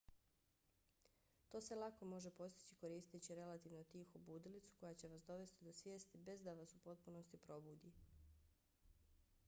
[1.51, 6.17] to se lako može postići koristeći relativno tihu budilicu koja će vas dovesti do svijesti
[6.17, 7.91] bez da vas u potpunosti probudi